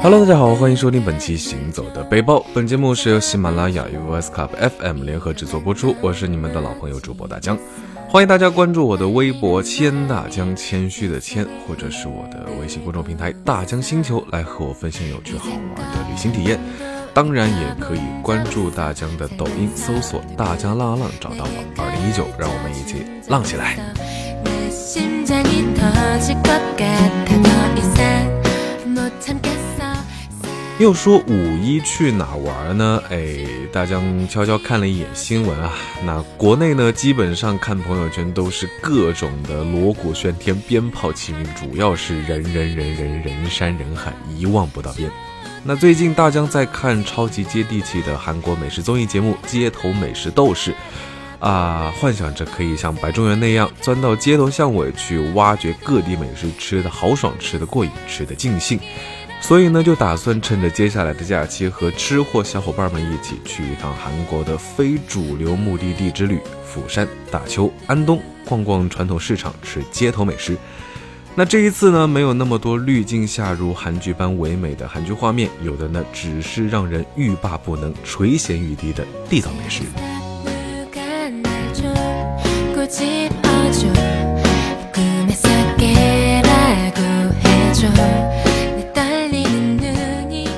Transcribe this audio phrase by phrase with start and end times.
[0.00, 2.36] Hello，大家好，欢迎收听本期《行走的背包》。
[2.52, 5.94] 本节目是由喜马拉雅与 VS Club FM 联合制作播出。
[6.00, 7.56] 我是你们的老朋友主播大江，
[8.08, 16.58] 欢迎大家关注我的微博“谦大江”，谦虚的谦，或者是我的微信公众平台“大江星球”，来和我分享有趣好玩的旅行体验。
[17.14, 21.82] 当然，也可以关注大江的抖音，搜索“大江浪浪”，找到我。
[21.82, 23.76] 二零一九，让我们一起浪起来。
[30.78, 33.02] 又说五一去哪玩呢？
[33.10, 35.72] 哎，大江悄悄看了一眼新闻啊，
[36.04, 45.10] 那国内呢，基本上看朋友圈都是各种的锣鼓喧天、鞭炮齐鸣，主要是人人人人人山人海，一望不到边。
[45.64, 50.70] 那最近大江在看超级接地气的韩国美食综艺节目《街头美食斗士》，
[51.40, 58.78] 啊，幻想着可以像白中原那样钻到街头巷尾去挖掘各地美食，吃的豪爽，吃的过瘾，吃的尽兴。
[59.40, 70.56] 所以呢，就打算趁着接下来的假期和吃货小伙伴们一起去一趟韩国的非主流目的地之旅——釜山、大邱、安东，逛逛传统市场，吃街头美食。
[71.36, 79.82] 那这一次呢，没有那么多滤镜下如韩剧般唯美的韩剧画面，有的呢，只是让人欲罢不能、垂涎欲滴的地道美食。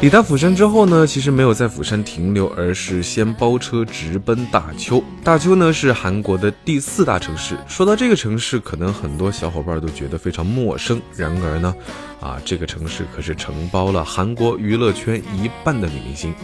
[0.00, 5.04] 抵达釜山之后呢，其实没有在釜山停留，而是先包车直奔大邱。
[5.22, 7.54] 大邱呢是韩国的第四大城市。
[7.68, 10.98] 说到这个城市，可能很多小伙伴都觉得非常陌生。
[11.14, 11.74] 然而呢，
[12.18, 16.32] 啊，这个城市可是承包了韩国娱乐圈一半的女明星。《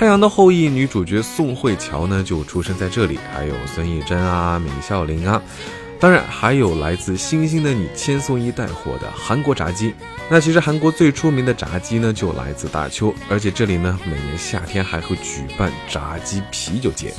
[0.00, 5.42] 太阳的后裔》女主角宋慧乔呢就出生在这里，还有孙艺珍啊、闵孝琳啊。
[5.98, 9.94] 当然，还有来自星星的你千颂伊带火的韩国炸鸡。
[10.30, 17.12] 那其实韩国最出名的炸鸡呢，就来自大邱，而且这里呢，每年夏天还会举办炸鸡啤酒节。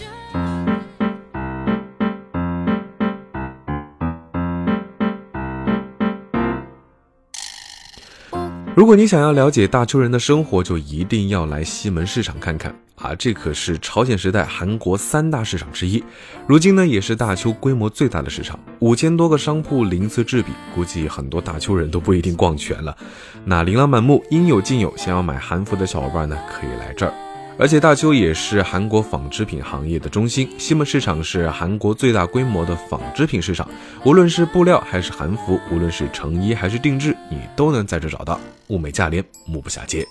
[8.73, 13.13] 如果你想要了解大邱人的生活，就一定要来西门市场看看啊！
[13.15, 16.01] 这可是朝鲜时代韩国三大市场之一，
[16.47, 22.95] 如今呢也是大邱规模最大的市场，五千多个商铺鳞次栉比，估计很多大邱人都不一定逛全了。
[23.43, 27.13] 那琳琅满目，应有尽有，想要买韩服的小伙伴呢，可以来这儿。
[27.57, 33.69] 而且大邱也是韩国纺织品行业的中心，西门市场是韩国最大规模的纺织品市场，
[34.03, 38.39] 无论是布料还是韩服，无论是成衣还是定制，你都能在这找到，
[38.69, 40.07] 物美价廉，目不暇接。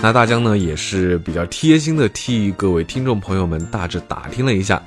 [0.00, 4.82] 那大江呢，也是比较贴心的，替各位听众朋友们大致打听了一下。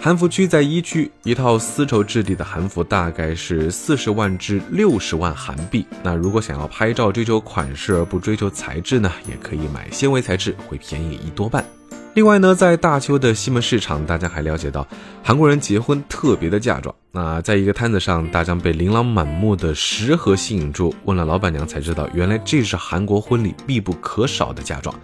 [0.00, 5.86] 韩服区在一区，一套丝绸质地的韩服大概是四十万至六十万韩币。
[6.02, 11.64] 那如果想要拍照追求款式而不追求材质呢，也可以买纤维材质，会便宜一多半。
[12.14, 14.86] 另外呢，在大邱的西门市场，大家还了解到
[15.22, 16.94] 韩国人结婚特别的嫁妆。
[17.12, 24.94] 那在一个摊子上，大江被琳琅满目的食盒吸引住，问了老板娘才知道，原来这是韩国婚礼必不可少的嫁妆。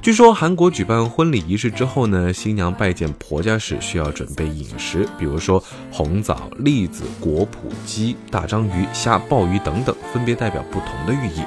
[0.00, 11.42] 据说韩国举办婚礼仪式之后呢，新娘拜见婆家时需要准备饮食，比如说红枣、栗子、果脯、鸡、大章鱼、虾、鲍鱼等等，分别代表不同的寓意。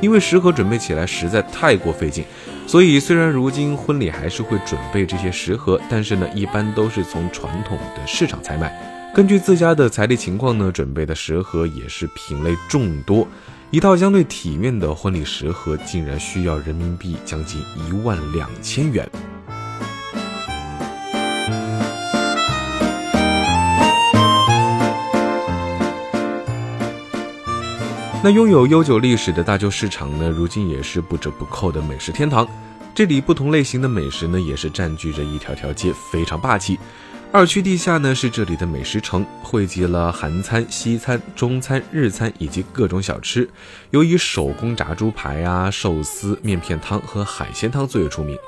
[0.00, 2.24] 因为食盒准备起来实在太过费劲，
[2.64, 8.72] 所以虽然如今婚礼还是会准备这些食盒，但是呢，一般都是从传统的市场采买。
[9.12, 13.26] 根据自家的财力情况呢，准备的食盒也是品类众多。
[13.74, 19.04] 一套相对体面的婚礼食盒竟然需要人民币将近一万两千元。
[28.22, 32.46] 那拥有悠久历史的大旧市场呢，如今也是不折不扣的美食天堂。
[32.94, 36.78] 这里不同类型的美食呢，也是占据着一条条街，非常霸气。
[37.34, 43.50] 二区地下呢是这里的美食城，汇集了韩餐、西餐、中餐、日餐以及各种小吃，
[43.90, 48.38] 尤以手工炸猪排啊、寿司、面片汤和海鲜汤最为出名。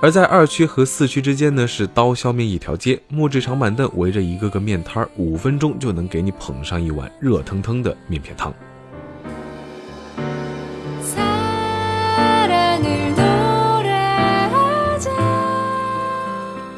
[0.00, 8.54] 而在二区和四区之间呢是刀削面一条街，木质长板凳围着一个个面摊儿，五分钟就能给你捧上一碗热腾腾的面片汤。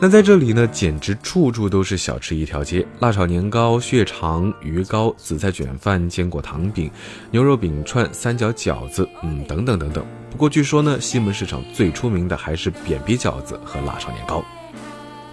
[0.02, 6.91] 那在这里呢，简直处处都是小吃一条街，辣炒年糕、血肠、鱼糕、紫菜卷饭、坚果糖饼、
[7.31, 10.02] 牛肉饼串、三角饺子，嗯，等等等等。
[10.31, 14.43] 不过据说呢，西门市场最出名的还是扁皮饺子和辣炒年糕。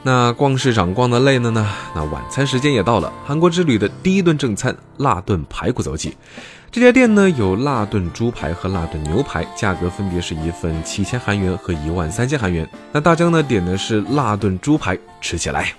[0.08, 6.16] 那逛市场逛的累了呢，那晚餐时间也到了，韩国之旅的第一顿正餐辣炖排骨走起。
[6.72, 12.66] 这家店呢有辣炖猪排和辣炖牛排，价格分别是一份七千韩元和一万三千韩元。
[12.94, 15.74] 那大江呢点的是辣炖猪排，吃起来。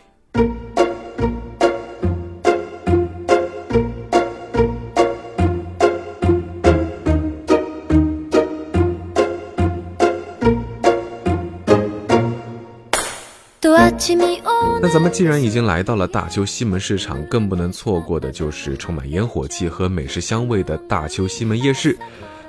[14.80, 21.96] 那咱们既然已经来到了大邱西门市场，更不能错过的就是充满烟火气和美食香味的大邱西门夜市。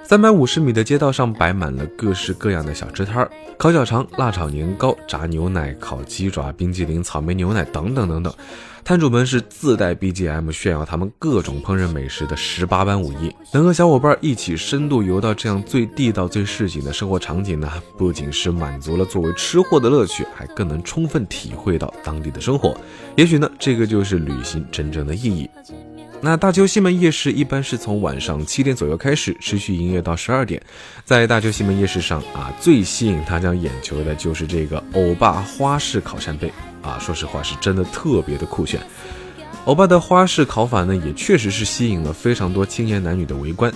[0.04, 3.30] 三百五十米的街道上摆满了各式各样的小吃摊儿，
[3.60, 8.34] 烤小肠、辣炒年糕、炸牛奶、烤鸡爪、冰激凌、草莓牛奶等等等等。
[8.86, 13.36] 摊主们是自带 BGM 炫耀他们各种烹饪美食的十八般武艺。
[13.52, 22.74] 能和小伙伴一起深度游到这样最地道、最市井的生活场景呢，不仅是满足了作为吃货的乐趣，还更能充分体会到当地的生活。
[23.18, 25.50] 也许呢，这个就是旅行真正的意义。
[26.22, 30.62] 那大邱西门夜市一般是从晚上七点左右开始，持续营业到十二点。
[31.06, 36.52] 在大邱西门夜市上啊，最吸引大家眼球的就是这个欧巴花式烤扇贝
[36.82, 38.82] 啊，说实话是真的特别的酷炫。
[39.64, 43.72] 欧巴的花式烤法呢，也确实是吸引了非常多青年男女的围观。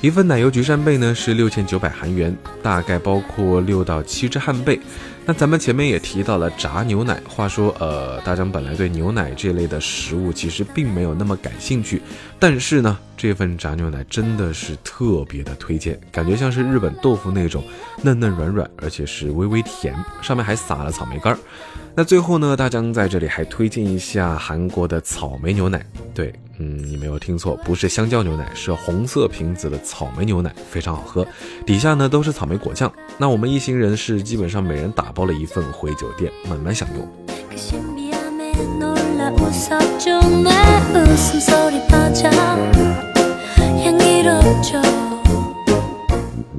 [0.00, 4.78] 一份奶油焗扇贝呢是六千九百韩元，大概包括六到七只汉贝。
[5.26, 12.00] 那咱们前面也提到了炸牛奶，话说，呃，大江本来对牛奶这类的食物其实并没有那么感兴趣，
[12.38, 17.62] 但是呢，这份炸牛奶真的是特别的推荐，感觉像是日本豆腐那种
[18.00, 21.38] 嫩嫩软软，而且是微微甜，上面还撒了草莓干儿。
[21.94, 26.32] 那最后呢，大江在这里还推荐一下韩国的草莓牛奶，对。
[26.60, 31.26] 嗯，你没有听错，不是香蕉牛奶，是红色瓶子的草莓牛奶，非常好喝。
[31.64, 32.92] 底下呢都是草莓果酱。
[33.16, 37.08] 那我们一行人是基本上每人打包了一份回酒店慢慢享用。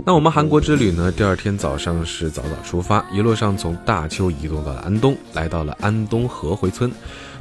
[0.05, 1.11] 那我们韩国之旅呢？
[1.11, 6.91] 第二天早上是早早出发，一路上从大邱移动到了安东，来到了安东河回村。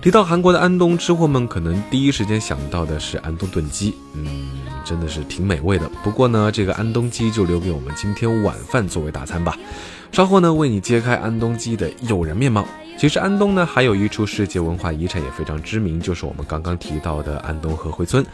[0.00, 4.50] 提到韩国的安东，吃货们可能第一时间想到的是安东炖鸡，嗯，
[4.84, 5.88] 真的是挺美味的。
[6.02, 9.56] 不过呢，这个安东鸡就留给我们今天晚饭作为大餐吧。
[10.12, 12.66] 稍后呢，为你揭开安东鸡的诱人面貌。
[12.98, 18.26] 其实安东呢，还有一处世界文化遗产也非常知名，就是我们刚刚提到的安东和回村。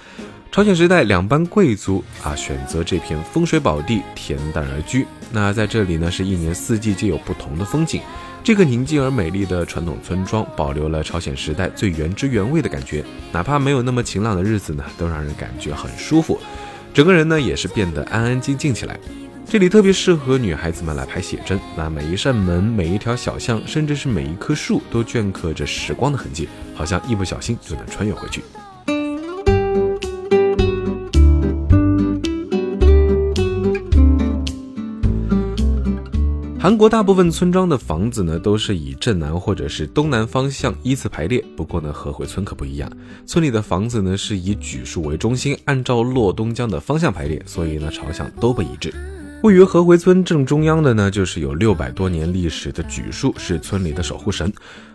[0.51, 5.07] 朝鲜时代，两班贵族啊选择这片风水宝地恬淡而居。
[5.31, 8.01] 那在这里呢，是一年四季皆有不同的风景。
[8.43, 13.05] 这个宁静而美丽的传统村庄，保留了朝鲜时代最原汁原味的感觉。
[13.33, 16.41] 哪怕没有那么晴朗的日子呢，都让人感觉很舒服。
[16.95, 18.99] 整个人呢，也是变得安安静静起来。
[19.47, 21.61] 这里特别适合女孩子们来拍写真。
[21.77, 28.43] 那每一扇门、每一条小巷，甚至是每一棵树，都镌刻着时光的痕迹，好像一不小心就能穿越回去。
[36.59, 41.45] 韩国大部分村庄的房子呢，都是以正南或者是东南方向依次排列。
[41.57, 42.91] 不过呢，和回村可不一样，
[43.25, 48.93] 村里的房子呢是以榉树为中心，按照洛东江的方向排列，所以呢朝向都不一致。
[49.45, 54.51] 位于河回村正中央的呢，就是有六百多年历史的榉树，是村里的守护神。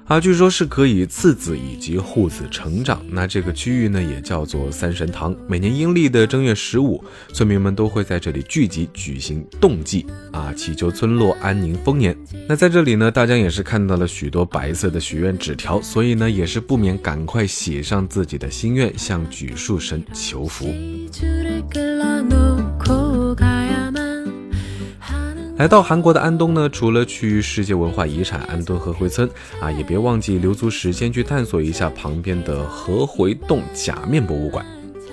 [0.05, 2.99] 啊，据说是可以赐子以及护子成长。
[3.11, 5.35] 那这个区域呢，也叫做三神堂。
[5.47, 12.17] 每年阴历的正月十五，村民们都会在这里聚集举行动祭，啊，祈求村落安宁丰年。
[12.47, 20.73] 那在这里呢，大家也是看到了许多白色的许愿纸条，所以呢，也是不免赶快写上自己的心愿，向榉树神求福。
[25.59, 34.65] 来到韩国的安东呢，除了去世界文化遗产安东和回村啊，也别忘记留足时间去探索一下旁边的和回洞假面博物馆。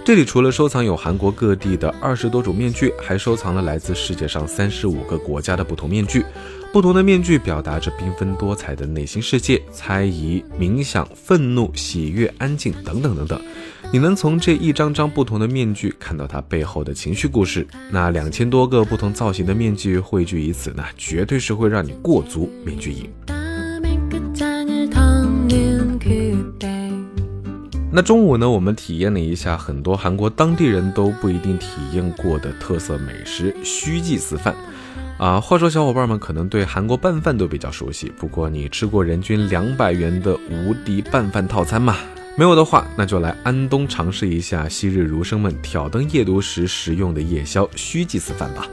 [0.05, 6.25] 这里除了收藏有韩国各地的二十多种面具，还收藏了来自世界上三十五个国家的不同面具。
[6.73, 13.41] 不同的面具表达着缤纷多彩的内心世界，猜疑、冥想、愤怒、喜悦、安静等等等等。
[13.93, 17.67] 你能从这一张张不同的面具看到它背后的情绪故事。
[17.91, 23.09] 那两千多个不同造型的面具汇聚于此呢，绝对是会让你过足面具瘾。
[27.91, 34.55] 那中午呢，我们体验了一下很多韩国当地人都不一定体验过的特色美食——虚祭司饭。
[35.17, 41.97] 啊，话说小伙伴们可能对韩国拌饭都比较熟悉，不过你吃过人均两百元的无敌拌饭套餐吗？
[42.39, 48.69] 没有的话，那就来安东尝试一下昔日儒生们挑灯夜读时食用的夜宵虚祭祀饭吧。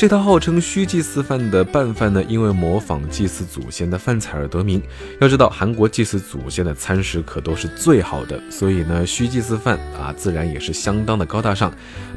[0.00, 4.80] 这套号称虚祭祀饭的拌饭呢，因为模仿祭祀祖先的饭菜而得名。
[5.20, 11.70] 要知道，韩国祭祀祖先的餐食可都是最好的，所以呢，虚祭祀饭啊，自然也是相当的高大上。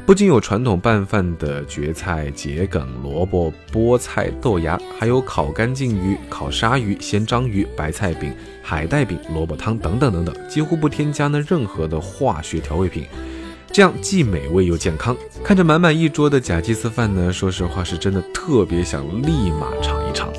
[0.06, 13.04] 不仅有传统拌饭的蕨菜、桔梗、萝卜、菠菜、豆芽，还有烤干净鱼、烤鲨鱼、鲜章鱼、白菜饼、海带饼、萝卜汤等等等等，几乎不添加呢任何的化学调味品。
[13.74, 20.32] 这样既美味又健康，看着满满一桌的假祭祀饭呢，说实话是真的特别想立马尝一尝。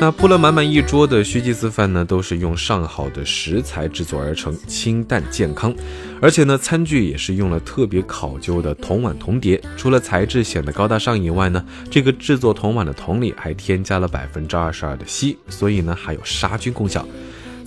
[0.00, 5.72] 那铺了满满一桌的虚祭祀饭呢，都是用上好的食材制作而成，清淡健康，
[6.20, 9.62] 而且呢，餐具也是用了特别考究的铜碗铜碟。
[9.76, 17.06] 除了材质显得高大上以外呢，这个制作铜碗的铜里还添加了百分之二十二的锡，所以呢，还有杀菌功效。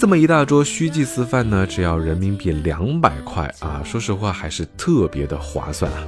[0.02, 3.84] 这么一大桌虚祭祀饭呢，只要人民币两百块啊！
[3.86, 6.04] 说实话，还是特别的划算啊。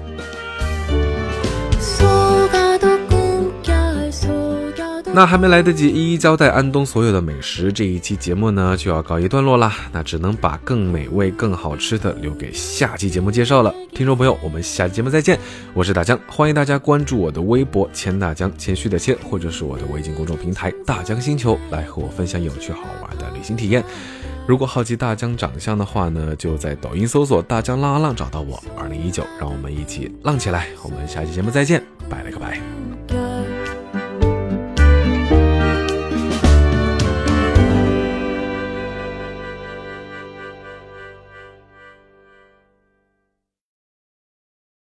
[5.16, 9.72] 那还没来得及一一交代安东所有的美食，这一期节目呢就要告一段落啦。
[9.92, 13.72] 那只能把更美味、更好吃的留给下期节目介绍了。
[13.94, 15.38] 听众朋友，我们下期节目再见。
[15.76, 23.84] 我是大江，欢迎大家关注我的微博“千大江”，谦虚的谦，或者是我的微信公众平台“大江星球”，来和我分享有趣好玩的旅行体验。
[24.48, 28.62] 如果好奇大江长相的话呢，就在抖音搜索“大江浪浪浪”找到我。
[28.76, 30.70] 二零一九，让我们一起浪起来。
[30.84, 32.83] 我们下期节目再见，拜了个拜。